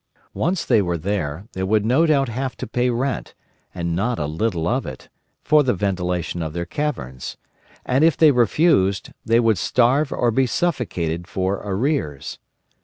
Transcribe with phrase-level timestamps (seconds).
[0.33, 3.35] Once they were there, they would no doubt have to pay rent,
[3.71, 5.09] and not a little of it,
[5.43, 7.37] for the ventilation of their caverns;
[7.85, 12.39] and if they refused, they would starve or be suffocated for arrears.